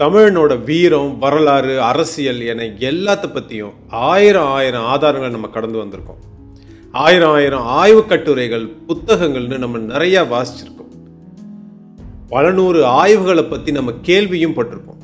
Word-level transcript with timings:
தமிழனோட 0.00 0.52
வீரம் 0.64 1.18
வரலாறு 1.18 1.74
அரசியல் 1.82 2.40
என 2.40 2.64
எல்லாத்த 2.88 3.26
பற்றியும் 3.32 3.74
ஆயிரம் 3.88 4.48
ஆயிரம் 4.56 4.86
ஆதாரங்களை 4.94 5.30
நம்ம 5.30 5.48
கடந்து 5.48 5.78
வந்திருக்கோம். 5.82 6.18
ஆயிரம் 6.92 7.30
ஆயிரம் 7.30 7.62
ஆய்வு 7.62 8.02
கட்டுரைகள் 8.06 8.66
புத்தகங்கள்னு 8.88 9.58
நம்ம 9.58 9.78
நிறையா 9.92 10.22
வாசிச்சிருக்கோம். 10.32 10.90
பல 12.28 12.50
நூறு 12.50 12.84
ஆய்வுகளை 12.84 13.44
பற்றி 13.44 13.72
நம்ம 13.72 13.94
கேள்வியும் 14.02 14.56
பட்டிருக்கோம். 14.56 15.00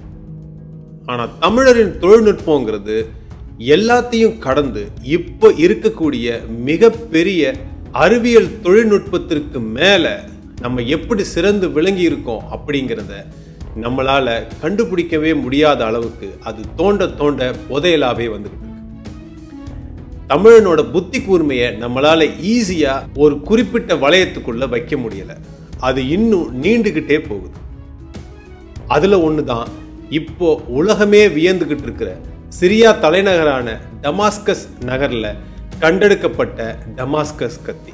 ஆனால் 1.06 1.32
தமிழரின் 1.38 1.94
தொழில்நுட்பங்கிறது 2.02 2.96
எல்லாத்தையும் 3.76 4.38
கடந்து 4.38 4.82
இப்போ 5.02 5.50
இருக்கக்கூடிய 5.66 6.26
மிகப்பெரிய 6.70 7.54
அறிவியல் 7.92 8.50
தொழில்நுட்பத்திற்கு 8.62 9.60
மேலே 9.78 10.14
நம்ம 10.60 10.82
எப்படி 10.96 11.24
சிறந்து 11.34 11.72
விளங்கி 11.72 12.04
இருக்கோம் 12.10 12.44
அப்படிங்கிறத 12.50 13.14
நம்மளால 13.80 14.42
கண்டுபிடிக்கவே 14.62 15.40
முடியாத 15.40 15.84
அளவுக்கு 15.84 16.38
அது 16.42 16.62
தோண்ட 16.76 17.06
தோண்ட 17.06 17.54
புதையலாவே 17.70 18.26
வந்துகிட்டு 18.34 18.70
தமிழனோட 20.28 20.90
புத்தி 20.90 21.18
கூர்மையை 21.20 21.68
நம்மளால் 21.82 22.26
ஈஸியாக 22.42 23.06
ஒரு 23.14 23.40
குறிப்பிட்ட 23.40 23.94
வளையத்துக்குள்ளே 23.94 24.68
வைக்க 24.68 24.96
முடியல. 24.96 25.36
அது 25.78 26.08
இன்னும் 26.08 26.62
நீண்டுக்கிட்டே 26.62 27.28
போகுது. 27.28 27.56
அதில் 28.86 29.12
ஒன்று 29.12 29.44
தான் 29.44 29.68
இப்போ 30.08 30.60
உலகமே 30.68 31.26
வியந்துக்கிட்டு 31.26 31.82
இருக்கிற 31.82 32.16
சிரியா 32.60 32.98
தலைநகரான 32.98 33.80
டமாஸ்கஸ் 34.02 34.64
நகரில் 34.84 35.36
கண்டெடுக்கப்பட்ட 35.78 36.78
டமாஸ்கஸ் 36.96 37.60
கத்தி. 37.62 37.92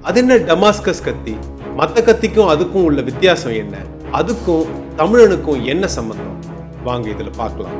அது 0.00 0.20
என்ன 0.20 0.34
டமாஸ்கஸ் 0.34 1.04
கத்தி? 1.04 1.36
மற்ற 1.76 2.02
கத்திக்கும் 2.02 2.50
அதுக்கும் 2.52 2.82
உள்ள 2.82 3.00
வித்தியாசம் 3.00 3.52
என்ன? 3.52 3.76
அதுக்கும் 4.12 4.66
தமிழனுக்கும் 4.96 5.64
என்ன 5.64 5.88
சம்பந்தம்? 5.88 6.38
வாங்க 6.84 7.08
இதில் 7.08 7.30
பார்க்கலாம். 7.36 7.78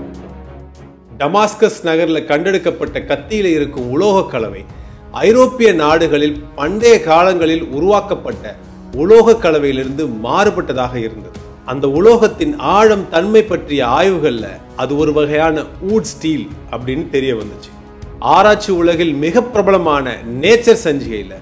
டமாஸ்கஸ் 1.18 1.80
நகர்ல 1.82 2.24
கண்டெடுக்கப்பட்ட 2.24 2.98
கத்தியில 3.00 3.44
இருக்கும் 3.44 3.90
உலோக 3.90 4.30
கலவை 4.30 4.64
ஐரோப்பிய 5.10 5.72
நாடுகளில் 5.72 6.44
பண்டைய 6.54 7.02
காலங்களில் 7.02 7.64
உருவாக்கப்பட்ட 7.64 8.56
உலோக 8.92 9.32
கலவையிலிருந்து 9.32 10.06
மாறுபட்டதாக 10.24 10.94
இருந்தது. 10.96 11.38
அந்த 11.64 11.86
உலோகத்தின் 11.88 12.58
ஆழம் 12.58 13.08
தன்மை 13.10 13.42
பற்றிய 13.42 13.86
ஆய்வுகளில் 13.86 14.50
அது 14.76 14.96
ஒரு 14.96 15.12
வகையான 15.12 15.62
ஊட் 15.88 16.10
ஸ்டீல் 16.12 16.48
அப்படின்னு 16.70 17.10
தெரிய 17.10 17.34
வந்துச்சு. 17.34 17.70
ஆராய்ச்சி 18.18 18.72
உலகில் 18.72 19.14
மிக 19.14 19.42
பிரபலமான 19.42 20.16
நேச்சர் 20.40 20.84
சஞ்சிகையில் 20.84 21.40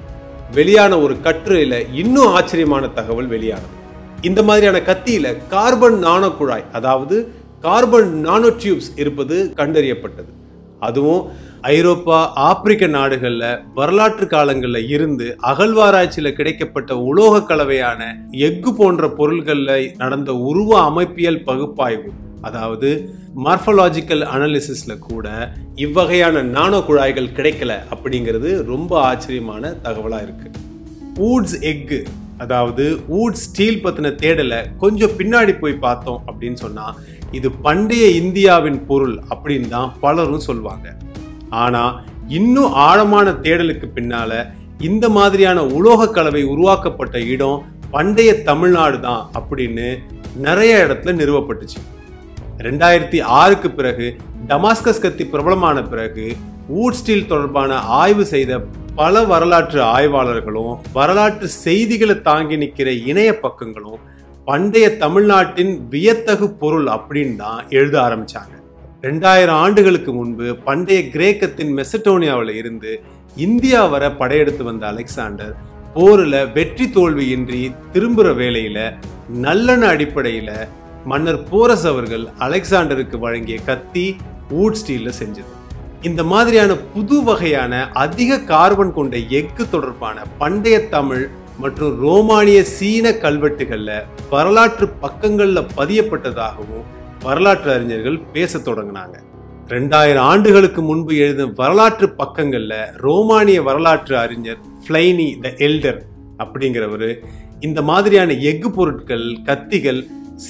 வெளியான 0.52 0.98
ஒரு 0.98 1.20
கட்டுரையில் 1.20 1.94
இன்னும் 1.94 2.26
ஆச்சரியமான 2.26 2.88
தகவல் 2.88 3.26
வெளியானது. 3.26 3.78
இந்த 4.22 4.42
மாதிரியான 4.42 4.78
கத்தியில 4.80 5.26
கார்பன் 5.48 5.98
நானோ 5.98 6.28
குழாய் 6.30 6.64
அதாவது 6.72 7.16
கார்பன் 7.60 8.10
நானோ 8.20 8.48
டியூப்ஸ் 8.62 8.90
இருப்பது 8.96 9.36
கண்டறியப்பட்டது. 9.56 10.30
அதுவும் 10.78 11.22
ஐரோப்பா 11.70 12.18
ஆப்பிரிக்க 12.34 12.86
நாடுகளில் 12.86 13.58
வரலாற்று 13.74 14.26
காலங்களில் 14.26 14.88
இருந்து 14.88 15.26
அகழ்வாராய்ச்சியில் 15.40 16.36
கிடைக்கப்பட்ட 16.36 16.92
உலோக 17.02 17.42
கலவையான 17.42 18.00
எஃகு 18.30 18.74
போன்ற 18.74 19.08
பொருள்களில் 19.10 19.92
நடந்த 19.96 20.32
உருவ 20.34 20.70
அமைப்பியல் 20.82 21.42
பகுப்பாய்வு 21.42 22.12
அதாவது 22.42 22.90
மார்பலாஜிக்கல் 23.44 24.24
அனாலிசிஸில் 24.26 24.98
கூட 24.98 25.26
இவ்வகையான 25.76 26.42
நானோ 26.50 26.80
குழாய்கள் 26.82 27.34
கிடைக்கல 27.36 27.74
அப்படிங்கிறது 27.90 28.64
ரொம்ப 28.64 29.00
ஆச்சரியமான 29.00 29.72
தகவலாக 29.82 30.26
இருக்குது 30.26 30.58
ஊட்ஸ் 31.28 31.58
எக்கு 31.62 32.00
அதாவது 32.40 32.84
ஊட் 33.08 33.32
ஸ்டீல் 33.32 33.82
பற்றின 33.82 34.12
தேடலை 34.14 34.60
கொஞ்சம் 34.78 35.16
பின்னாடி 35.18 35.52
போய் 35.58 35.74
பார்த்தோம் 35.78 36.20
அப்படின்னு 36.26 36.54
சொன்னால் 36.54 36.96
இது 37.30 37.50
பண்டைய 37.62 38.08
இந்தியாவின் 38.10 38.86
பொருள் 38.86 39.16
அப்படின்னு 39.30 39.68
தான் 39.68 39.92
பலரும் 40.00 40.40
சொல்லுவாங்க 40.40 40.86
ஆனால் 41.50 41.92
இன்னும் 42.28 42.72
ஆழமான 42.72 43.30
தேடலுக்கு 43.30 43.86
பின்னால் 43.88 44.38
இந்த 44.78 45.08
மாதிரியான 45.08 45.62
உலோக 45.66 46.10
கலவை 46.10 46.42
உருவாக்கப்பட்ட 46.44 47.18
இடம் 47.24 47.62
பண்டைய 47.90 48.42
தமிழ்நாடு 48.42 49.00
தான் 49.00 49.22
அப்படின்னு 49.34 49.86
நிறைய 50.36 50.86
இடத்துல 50.86 51.12
நிறுவப்பட்டுச்சு. 51.12 51.80
ரெண்டாயிரத்தி 52.58 53.18
ஆறுக்கு 53.22 53.70
பிறகு 53.70 54.06
டமாஸ்கஸ் 54.46 55.00
கத்தி 55.00 55.24
பிரபலமான 55.24 55.82
பிறகு 55.82 56.26
ஊட் 56.74 56.92
ஸ்டீல் 56.92 57.26
தொடர்பான 57.26 57.78
ஆய்வு 57.78 58.24
செய்த 58.24 58.60
பல 58.98 59.22
வரலாற்று 59.24 59.80
ஆய்வாளர்களும் 59.82 60.78
வரலாற்று 60.92 61.48
செய்திகளை 61.48 62.16
தாங்கி 62.22 62.56
நிற்கிற 62.56 62.90
இணைய 63.10 63.30
பக்கங்களும் 63.42 64.00
பண்டைய 64.46 64.96
தமிழ்நாட்டின் 64.96 65.72
வியத்தகு 65.88 66.46
பொருள் 66.50 66.86
அப்படின்னு 66.86 67.36
தான் 67.36 67.60
எழுத 67.70 67.96
ஆரம்பிச்சாங்க. 68.06 68.54
ரெண்டாயிரம் 69.02 69.60
ஆண்டுகளுக்கு 69.64 70.12
முன்பு 70.12 70.46
பண்டைய 70.64 71.00
கிரேக்கத்தின் 71.08 71.72
மெசடோனியாவில் 71.78 72.54
இருந்து 72.54 72.92
இந்தியா 73.36 73.86
வர 73.86 74.10
படையெடுத்து 74.10 74.64
வந்த 74.64 74.86
அலெக்சாண்டர் 74.86 75.54
போரில் 75.94 76.50
வெற்றி 76.56 76.86
தோல்வியின்றி 76.96 77.72
திரும்புகிற 77.92 78.32
வேளையில் 78.32 78.84
நல்லெண்ண 79.46 79.86
அடிப்படையில் 79.86 80.54
மன்னர் 81.04 81.40
போரஸ் 81.52 81.86
அவர்கள் 81.86 82.26
அலெக்சாண்டருக்கு 82.38 83.18
வழங்கிய 83.18 83.58
கத்தி 83.66 84.06
ஊட் 84.50 84.78
ஸ்டீலில் 84.82 85.18
செஞ்சது. 85.20 85.52
இந்த 86.08 86.22
மாதிரியான 86.24 86.72
புது 86.92 87.16
வகையான 87.22 87.72
அதிக 88.02 88.38
கார்பன் 88.50 88.92
கொண்ட 88.92 89.16
எஃகு 89.38 89.64
தொடர்பான 89.70 90.22
பண்டைய 90.38 90.76
தமிழ் 90.94 91.24
மற்றும் 91.58 91.96
ரோமானிய 92.04 92.60
சீன 92.76 93.10
கல்வெட்டுகளில் 93.24 94.06
வரலாற்று 94.30 94.86
பக்கங்களில் 95.02 95.68
பதியப்பட்டதாகவும் 95.78 96.86
வரலாற்று 97.24 97.70
அறிஞர்கள் 97.74 98.16
பேச 98.32 98.58
தொடங்கினாங்க. 98.58 99.16
ரெண்டாயிரம் 99.68 100.28
ஆண்டுகளுக்கு 100.30 100.82
முன்பு 100.82 101.12
எழுதும் 101.16 101.52
வரலாற்று 101.54 102.08
பக்கங்களில் 102.22 102.78
ரோமானிய 102.96 103.58
வரலாற்று 103.62 104.16
அறிஞர் 104.18 104.62
ஃப்ளைனி 104.86 105.28
த 105.44 105.52
எல்டர் 105.68 106.00
அப்படிங்கிறவர் 106.38 107.10
இந்த 107.60 107.80
மாதிரியான 107.82 108.38
எஃகு 108.52 108.70
பொருட்கள் 108.70 109.28
கத்திகள் 109.50 110.00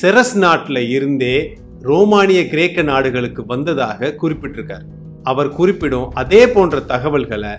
செரஸ் 0.00 0.36
நாட்டில் 0.36 0.82
இருந்தே 0.88 1.34
ரோமானிய 1.82 2.40
கிரேக்க 2.48 2.82
நாடுகளுக்கு 2.92 3.42
வந்ததாக 3.46 4.14
குறிப்பிட்டிருக்காரு. 4.22 4.86
அவர் 5.24 5.50
குறிப்பிடும் 5.52 6.10
அதே 6.14 6.48
போன்ற 6.48 6.80
தகவல்களை 6.80 7.52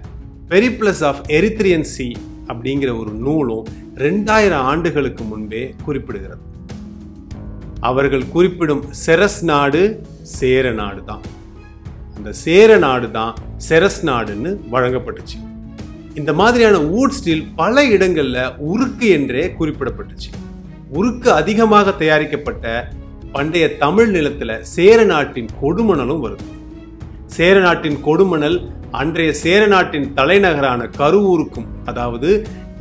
பெரிப்ளஸ் 0.51 1.03
ஆஃப் 1.09 1.21
எரித்ரியன் 1.37 1.89
சி 1.93 2.07
அப்படிங்கிற 2.47 2.99
ஒரு 3.01 3.11
நூலும் 3.25 3.67
ரெண்டாயிரம் 3.95 4.65
ஆண்டுகளுக்கு 4.71 5.23
முன்பே 5.23 5.75
குறிப்பிடுகிறது. 5.85 6.43
அவர்கள் 7.79 8.25
குறிப்பிடும் 8.33 8.83
செரஸ் 9.05 9.43
நாடு 9.51 10.03
சேர 10.21 10.71
நாடு 10.71 11.03
தான். 11.05 11.23
அந்த 12.15 12.31
சேர 12.31 12.77
நாடு 12.77 13.11
தான் 13.11 13.33
செரஸ் 13.69 14.01
நாடுன்னு 14.09 14.51
வழங்கப்பட்டுச்சு. 14.73 15.37
இந்த 16.13 16.33
மாதிரியான 16.33 16.77
ஊட் 16.77 17.15
ஸ்டீல் 17.17 17.45
பல 17.55 17.83
இடங்கள்ல 17.95 18.57
உருக்கு 18.57 19.09
என்றே 19.17 19.43
குறிப்பிடப்பட்டுச்சு. 19.59 20.31
உருக்கு 20.99 21.31
அதிகமாக 21.31 21.91
தயாரிக்கப்பட்ட 21.91 22.93
பண்டைய 23.31 23.67
தமிழ் 23.83 24.09
நிலத்துல 24.15 24.59
சேர 24.61 25.03
நாட்டின் 25.03 25.49
கொடுமணலும் 25.61 26.23
வருது. 26.25 26.47
சேர 27.35 27.55
நாட்டின் 27.65 27.97
கொடுமணல் 28.05 28.57
அன்றைய 29.01 29.31
சேர 29.41 29.61
நாட்டின் 29.73 30.07
தலைநகரான 30.17 30.81
கரூருக்கும் 30.97 31.67
அதாவது 31.89 32.29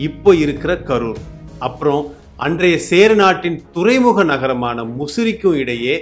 இப்போ 0.07 0.31
இருக்கிற 0.45 0.73
கரூர். 0.89 1.21
அப்புறம் 1.67 2.03
அன்றைய 2.47 2.77
சேர 2.89 3.11
நாட்டின் 3.15 3.59
துறைமுக 3.75 4.23
நகரமான 4.31 4.85
முசிறிக்கும் 4.99 5.59
இடையே 5.63 5.95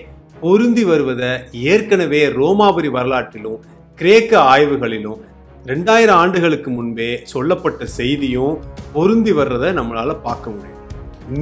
பொருந்தி 0.42 0.84
வருவதை 0.90 1.32
ஏற்கனவே 1.72 2.22
ரோமாபுரி 2.38 2.90
வரலாற்றிலும் 2.96 3.58
கிரேக்க 3.98 4.32
ஆய்வுகளிலும் 4.54 5.20
ரெண்டாயிரம் 5.66 6.18
ஆண்டுகளுக்கு 6.22 6.70
முன்பே 6.70 7.10
சொல்லப்பட்ட 7.32 7.84
செய்தியும் 7.98 8.56
பொருந்தி 8.92 9.32
வர்றதை 9.38 9.70
நம்மளால 9.78 10.10
பார்க்க 10.26 10.48
முடியும். 10.50 10.74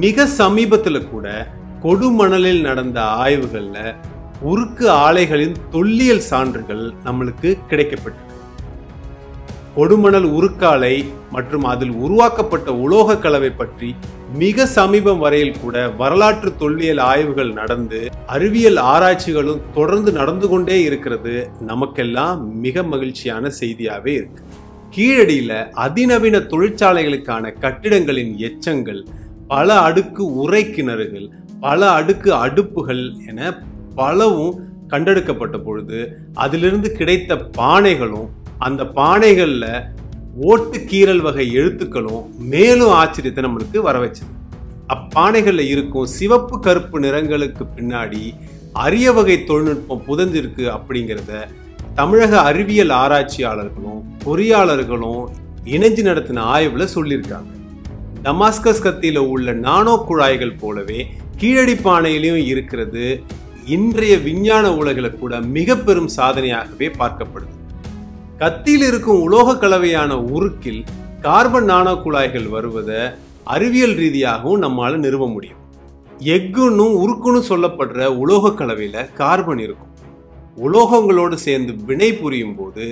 மிக 0.03 0.25
சமீபத்தில் 0.41 1.09
கூட 1.13 1.27
கொடுமணலில் 1.83 2.61
நடந்த 2.61 2.99
ஆய்வுகளில் 3.23 3.91
உருக்கு 4.41 4.89
ஆலைகளின் 4.89 5.55
தொல்லியல் 5.71 6.19
சான்றுகள் 6.19 6.93
நம்மளுக்கு 7.05 7.57
கிடைக்கப்பட்டது. 7.69 8.23
கொடுமணல் 9.75 10.27
உருக்காலை 10.37 11.05
மற்றும் 11.31 11.63
அதில் 11.63 11.91
உருவாக்கப்பட்ட 11.91 12.73
உலோக 12.73 13.17
கலவை 13.17 13.49
பற்றி 13.49 13.95
மிக 14.33 14.65
சமீபம் 14.65 15.19
வரையில் 15.19 15.59
கூட 15.61 15.89
வரலாற்று 15.89 16.55
தொல்லியல் 16.57 16.97
ஆய்வுகள் 16.97 17.51
நடந்து 17.53 18.09
அறிவியல் 18.25 18.77
ஆராய்ச்சிகளும் 18.77 19.61
தொடர்ந்து 19.73 20.11
நடந்து 20.11 20.47
கொண்டே 20.47 20.83
இருக்கிறது 20.83 21.49
நமக்கெல்லாம் 21.59 22.59
மிக 22.59 22.83
மகிழ்ச்சியான 22.83 23.51
செய்தியாவே 23.59 24.07
இருக்கு. 24.07 24.43
கீழடியில 24.95 25.71
அதிநவீன 25.71 26.37
தொழிற்சாலைகளுக்கான 26.39 27.53
கட்டிடங்களின் 27.59 28.37
எச்சங்கள் 28.37 29.05
பல 29.47 29.79
அடுக்கு 29.79 30.33
உரை 30.33 30.63
கிணறுகள் 30.63 31.29
பல 31.59 31.89
அடுக்கு 31.89 32.33
அடுப்புகள் 32.33 33.11
என 33.27 33.57
பலவும் 33.99 34.55
கண்டெடுக்கப்பட்ட 34.91 35.57
பொழுது 35.67 35.99
அதிலிருந்து 36.43 36.89
கிடைத்த 36.99 37.35
பானைகளும் 37.57 38.27
அந்த 38.67 38.81
பானைகளில் 38.99 39.71
ஓட்டு 40.49 40.79
வகை 41.21 41.45
எழுத்துக்களும் 41.59 42.23
மேலும் 42.53 42.93
ஆச்சரியத்தை 43.01 43.41
நம்மளுக்கு 43.45 43.79
வர 43.87 43.97
வச்சது. 44.03 44.33
அப்பானைகளில் 44.95 45.69
இருக்கும் 45.73 46.11
சிவப்பு 46.17 46.55
கருப்பு 46.59 46.97
நிறங்களுக்கு 46.99 47.63
பின்னாடி 47.77 48.21
அரிய 48.83 49.07
வகை 49.17 49.37
தொழில்நுட்பம் 49.43 50.03
புதஞ்சிருக்கு 50.07 50.65
அப்படிங்கிறத 50.75 51.41
தமிழக 51.95 52.33
அறிவியல் 52.49 52.93
ஆராய்ச்சியாளர்களும் 53.03 54.01
பொறியாளர்களும் 54.25 55.23
இணைஞ்சு 55.75 56.03
நடத்தின 56.09 56.43
ஆய்வில் 56.55 56.93
சொல்லியிருக்காங்க. 56.95 57.51
டமாஸ்கஸ் 58.25 58.83
கத்தியில் 58.85 59.21
உள்ள 59.33 59.53
நானோ 59.65 59.95
குழாய்கள் 60.07 60.59
போலவே 60.61 60.99
கீழடி 61.41 61.75
பானையிலையும் 61.87 62.45
இருக்கிறது 62.51 63.05
இன்றைய 63.75 64.13
விஞ்ஞான 64.25 64.65
உலகில் 64.79 65.17
கூட 65.21 65.33
மிக 65.55 65.75
பெரும் 65.77 66.09
சாதனையாகவே 66.15 66.87
பார்க்கப்படுது. 66.99 67.55
கத்தியில் 68.41 68.85
இருக்கும் 68.89 69.21
உலோக 69.25 69.55
கலவையான 69.63 70.11
உருக்கில் 70.35 70.81
கார்பன் 71.25 71.67
நானோ 71.71 71.93
குழாய்கள் 72.03 72.45
வருவதை 72.53 72.99
அறிவியல் 73.55 73.95
ரீதியாகவும் 74.01 74.63
நம்மால் 74.65 74.95
நிறுவ 75.05 75.25
முடியும். 75.33 75.63
எஃகுன்னு 76.35 76.85
உருக்குன்னு 77.01 77.41
சொல்லப்படுற 77.49 78.07
உலோக 78.21 78.53
கலவையில் 78.61 79.09
கார்பன் 79.19 79.63
இருக்கும். 79.65 79.91
உலோகங்களோடு 80.67 81.35
சேர்ந்து 81.47 81.73
வினை 81.89 82.09
புரியும் 82.21 82.55
போது 82.59 82.85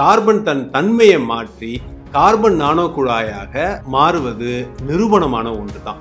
கார்பன் 0.00 0.44
தன் 0.48 0.64
தன்மையை 0.76 1.18
மாற்றி 1.32 1.72
கார்பன் 2.16 2.56
நானோ 2.62 2.86
குழாயாக 2.98 3.66
மாறுவது 3.96 4.52
நிரூபணமான 4.90 5.46
ஒன்று 5.58 5.82
தான் 5.88 6.00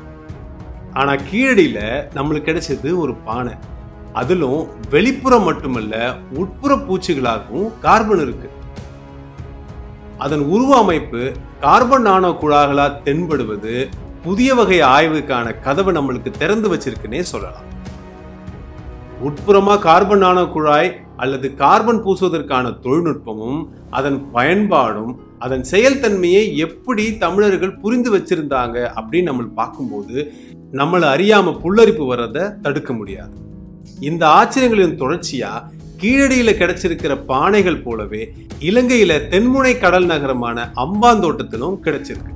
ஆனால் 0.99 1.25
கீழடியில் 1.31 1.83
நம்மளுக்கு 2.15 2.47
கிடைச்சது 2.47 2.89
ஒரு 3.03 3.15
பானை. 3.25 3.55
அதிலும் 4.19 4.61
வெளிப்புறம் 4.93 5.47
மட்டுமல்ல 5.47 5.95
உட்புற 6.41 6.71
பூச்சிகளாகவும் 6.87 7.71
கார்பன் 7.85 8.23
இருக்கு. 8.25 8.49
அதன் 10.25 10.43
உருவ 10.53 10.71
அமைப்பு 10.83 11.21
கார்பன் 11.65 12.07
நானோ 12.07 12.29
குழாய்களா 12.41 12.85
தென்படுவது 13.05 13.75
புதிய 14.23 14.49
வகை 14.59 14.79
ஆய்வுக்கான 14.95 15.53
கதவை 15.65 15.91
நம்மளுக்கு 15.97 16.31
திறந்து 16.41 16.67
வச்சிருக்குன்னே 16.71 17.21
சொல்லலாம். 17.33 17.67
உட்புறமா 19.27 19.75
கார்பன் 19.85 20.23
நானோ 20.25 20.43
குழாய் 20.55 20.91
அல்லது 21.23 21.47
கார்பன் 21.61 22.03
பூசுவதற்கான 22.03 22.65
தொழில்நுட்பமும் 22.83 23.61
அதன் 23.97 24.19
பயன்பாடும் 24.35 25.13
அதன் 25.45 25.65
செயல்தன்மையை 25.71 26.43
எப்படி 26.65 27.05
தமிழர்கள் 27.23 27.79
புரிந்து 27.83 28.09
வச்சிருந்தாங்க 28.15 28.77
அப்படின்னு 28.99 29.29
நம்ம 29.31 29.51
பார்க்கும்போது 29.59 30.15
நம்மளை 30.79 31.07
அறியாம 31.15 31.53
புல்லரிப்பு 31.63 32.05
வர்றதை 32.11 32.43
தடுக்க 32.65 32.93
முடியாது. 32.93 33.35
இந்த 33.99 34.27
ஆச்சரியங்களின் 34.27 34.99
தொடர்ச்சியா 35.01 35.51
கீழடியில 36.01 36.49
கிடைச்சிருக்கிற 36.57 37.13
பானைகள் 37.27 37.83
போலவே 37.83 38.33
இலங்கையில 38.59 39.13
தென்முனை 39.29 39.79
கடல் 39.79 40.05
நகரமான 40.05 40.71
அம்பாந்தோட்டத்திலும் 40.75 41.79
கிடைச்சிருக்கு. 41.85 42.33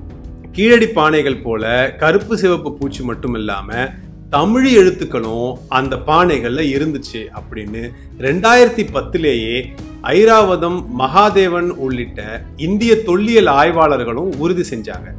கீழடி 0.51 0.85
பானைகள் 0.85 1.43
போல 1.43 1.93
கருப்பு 1.99 2.37
சிவப்பு 2.37 2.73
பூச்சி 2.73 3.03
மட்டும் 3.03 3.33
இல்லாம 3.33 3.89
தமிழ் 4.29 4.67
எழுத்துக்களும் 4.73 5.57
அந்த 5.67 5.95
பானைகள்ல 6.07 6.61
இருந்துச்சு 6.75 7.21
அப்படின்னு 7.37 7.81
ரெண்டாயிரத்தி 8.19 8.83
பத்துலேயே 8.93 9.65
ஐராவதம் 10.01 10.83
மகாதேவன் 10.99 11.69
உள்ளிட்ட 11.69 12.45
இந்திய 12.57 13.03
தொல்லியல் 13.03 13.45
ஆய்வாளர்களும் 13.45 14.31
உறுதி 14.37 14.75
செஞ்சாங்க. 14.75 15.09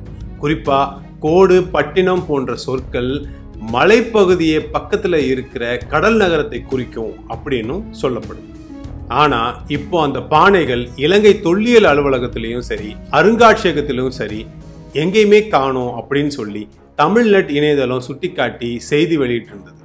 குறிப்பா 0.42 0.92
கோடு 1.20 1.62
பட்டினம் 1.62 2.26
போன்ற 2.26 2.56
சொற்கள் 2.56 3.26
மலைப்பகுதியை 3.72 4.70
பக்கத்தில் 4.70 5.26
இருக்கிற 5.26 5.76
கடல் 5.76 6.16
நகரத்தை 6.16 6.62
குறிக்கும் 6.62 7.12
அப்படின்னும் 7.28 7.84
சொல்லப்படுது 8.02 8.50
ஆனால் 9.08 9.54
இப்போ 9.68 10.02
அந்த 10.02 10.20
பானைகள் 10.20 10.88
இலங்கை 10.96 11.40
தொல்லியல் 11.40 11.84
அலுவலகத்திலையும் 11.84 12.60
சரி 12.60 12.96
அருங்காட்சியகத்திலும் 13.10 14.08
சரி 14.08 14.46
எங்கேயுமே 14.92 15.48
காணோம் 15.48 15.96
அப்படின்னு 16.00 16.28
சொல்லி 16.28 16.68
தமிழ்நெட் 16.96 17.50
இணையதளம் 17.50 18.00
சுட்டிக்காட்டி 18.00 18.78
செய்தி 18.78 19.18
வெளியிட்டிருந்தது. 19.18 19.80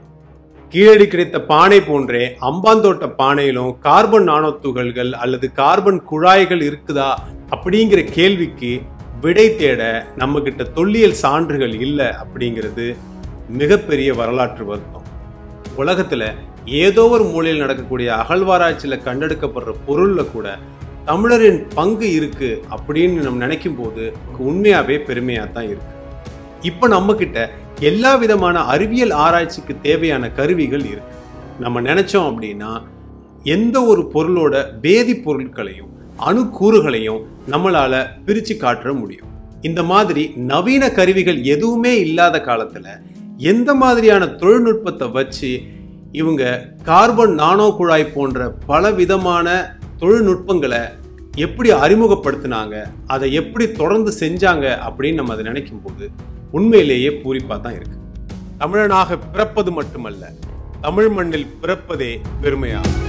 கீழடி 0.74 1.08
கிடைத்த 1.08 1.42
பானை 1.42 1.80
போன்றே 1.80 2.36
அம்பாந்தோட்ட 2.42 3.16
பானையிலும் 3.16 3.80
கார்பன் 3.80 4.24
நானோ 4.24 4.50
துகள்கள் 4.62 5.12
அல்லது 5.12 5.52
கார்பன் 5.52 6.04
குழாய்கள் 6.04 6.62
இருக்குதா 6.62 7.16
அப்படிங்கிற 7.50 8.04
கேள்விக்கு 8.04 8.82
விடை 9.22 9.56
தேட 9.56 10.06
நம்மக்கிட்ட 10.18 10.72
தொல்லியல் 10.74 11.12
சான்றுகள் 11.12 11.80
இல்லை 11.80 12.06
அப்படிங்கிறது 12.06 12.96
மிகப்பெரிய 13.58 14.10
வரலாற்று 14.14 14.64
வருத்தம். 14.66 15.06
உலகத்தில் 15.82 16.28
ஏதோ 16.84 17.04
ஒரு 17.16 17.24
மூலையில் 17.24 17.64
நடக்கக்கூடிய 17.64 18.10
அகழ்வாராய்ச்சியில் 18.22 19.04
கண்டெடுக்கப்படுற 19.06 19.72
பொருளில் 19.86 20.32
கூட 20.34 20.48
தமிழரின் 21.06 21.60
பங்கு 21.78 22.08
இருக்கு 22.18 22.50
அப்படின்னு 22.76 23.24
நம்ம 23.26 23.44
நினைக்கும் 23.46 23.78
போது 23.80 24.04
உண்மையாகவே 24.50 24.98
பெருமையாக 25.08 25.48
தான் 25.56 25.70
இருக்கு. 25.72 25.94
இப்போ 26.70 26.88
நம்மக்கிட்ட 26.88 27.48
எல்லா 27.90 28.12
விதமான 28.24 28.60
அறிவியல் 28.74 29.14
ஆராய்ச்சிக்கு 29.26 29.76
தேவையான 29.82 30.32
கருவிகள் 30.40 30.86
இருக்கு. 30.94 31.16
நம்ம 31.64 31.82
நினைச்சோம் 31.82 32.28
அப்படின்னா 32.30 32.72
எந்த 33.56 33.78
ஒரு 33.92 34.02
பொருளோட 34.14 34.56
வேதிப்பொருட்களையும் 34.86 35.94
அணுக்கூறுகளையும் 36.30 37.22
நம்மளால 37.54 38.06
பிரித்து 38.26 38.58
காட்ட 38.58 38.94
முடியும். 38.94 39.30
இந்த 39.62 39.82
மாதிரி 39.92 40.24
நவீன 40.52 40.84
கருவிகள் 40.98 41.40
எதுவுமே 41.54 41.94
இல்லாத 42.00 42.36
காலத்தில் 42.42 42.92
எந்த 43.40 43.76
மாதிரியான 43.76 44.28
தொழில்நுட்பத்தை 44.28 45.12
வச்சு 45.12 45.62
இவங்க 46.12 46.68
கார்பன் 46.84 47.34
நானோ 47.34 47.76
குழாய் 47.78 48.14
போன்ற 48.14 48.50
பல 48.50 48.92
விதமான 48.92 49.78
தொழில்நுட்பங்களை 49.98 50.82
எப்படி 51.36 51.72
அறிமுகப்படுத்தினாங்க 51.72 52.86
அதை 53.06 53.34
எப்படி 53.34 53.72
தொடர்ந்து 53.72 54.14
செஞ்சாங்க 54.20 54.80
அப்படின்னு 54.88 55.14
நம்ம 55.14 55.34
அதை 55.34 55.44
நினைக்கும் 55.44 55.82
போது 55.82 56.12
உண்மையிலேயே 56.52 57.10
பூரிப்பாக 57.10 57.62
தான் 57.62 57.74
இருக்கு. 57.74 57.98
தமிழனாக 58.60 59.20
பிறப்பது 59.32 59.72
மட்டுமல்ல 59.72 60.34
தமிழ் 60.82 61.10
மண்ணில் 61.10 61.48
பிறப்பதே 61.62 62.22
பெருமையாகும். 62.42 63.09